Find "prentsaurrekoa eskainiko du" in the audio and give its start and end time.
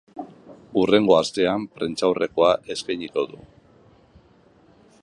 1.75-3.45